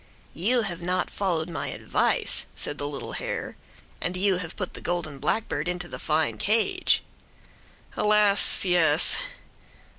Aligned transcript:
"You 0.33 0.63
have 0.63 0.81
not 0.81 1.11
followed 1.11 1.47
my 1.47 1.67
advice," 1.67 2.47
said 2.55 2.79
the 2.79 2.87
little 2.87 3.11
hare. 3.11 3.55
"And 4.01 4.17
you 4.17 4.37
have 4.37 4.55
put 4.55 4.73
the 4.73 4.81
golden 4.81 5.19
blackbird 5.19 5.67
into 5.67 5.87
the 5.87 5.99
fine 5.99 6.39
cage." 6.39 7.03
"Alas! 7.95 8.65
yes!" 8.65 9.17